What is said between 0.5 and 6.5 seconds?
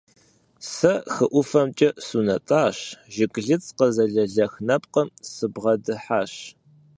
Сэ хы ӀуфэмкӀэ сунэтӀащ, жыглыц къызэлэлэх нэпкъым сыбгъэдыхьащ.